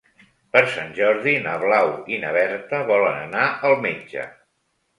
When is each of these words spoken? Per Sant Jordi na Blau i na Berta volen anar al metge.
Per 0.55 0.61
Sant 0.75 0.89
Jordi 0.99 1.33
na 1.43 1.53
Blau 1.65 1.91
i 2.15 2.19
na 2.25 2.33
Berta 2.39 2.81
volen 2.89 3.23
anar 3.29 3.47
al 3.71 3.81
metge. 3.87 4.29